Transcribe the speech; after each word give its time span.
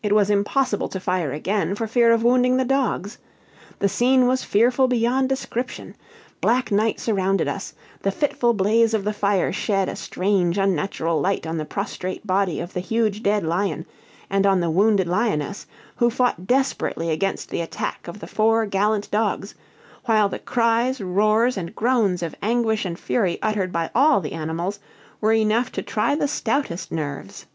It 0.00 0.12
was 0.12 0.30
impossible 0.30 0.88
to 0.90 1.00
fire 1.00 1.32
again, 1.32 1.74
for 1.74 1.88
fear 1.88 2.12
of 2.12 2.22
wounding 2.22 2.56
the 2.56 2.64
dogs. 2.64 3.18
The 3.80 3.88
scene 3.88 4.28
was 4.28 4.44
fearful 4.44 4.86
beyond 4.86 5.28
description. 5.28 5.96
Black 6.40 6.70
night 6.70 7.00
surrounded 7.00 7.48
us; 7.48 7.74
the 8.02 8.12
fitful 8.12 8.54
blaze 8.54 8.94
of 8.94 9.02
the 9.02 9.12
fire 9.12 9.52
shed 9.52 9.88
a 9.88 9.96
strange, 9.96 10.56
unnatural 10.56 11.20
light 11.20 11.48
on 11.48 11.56
the 11.58 11.64
prostrate 11.64 12.24
body 12.24 12.60
of 12.60 12.74
the 12.74 12.78
huge 12.80 13.24
dead 13.24 13.42
lion, 13.42 13.86
and 14.30 14.46
on 14.46 14.60
the 14.60 14.70
wounded 14.70 15.08
lioness, 15.08 15.66
who 15.96 16.10
fought 16.10 16.46
desperately 16.46 17.10
against 17.10 17.48
the 17.50 17.60
attack 17.60 18.06
of 18.06 18.20
the 18.20 18.28
four 18.28 18.66
gallant 18.66 19.10
dogs; 19.10 19.56
while 20.04 20.28
the 20.28 20.38
cries, 20.38 21.00
roars, 21.00 21.56
and 21.56 21.74
groans 21.74 22.22
of 22.22 22.36
anguish 22.40 22.84
and 22.84 23.00
fury 23.00 23.36
uttered 23.42 23.72
by 23.72 23.90
all 23.96 24.20
the 24.20 24.30
animals 24.32 24.78
were 25.20 25.32
enough 25.32 25.72
to 25.72 25.82
try 25.82 26.14
the 26.14 26.28
stoutest 26.28 26.92
nerves. 26.92 27.46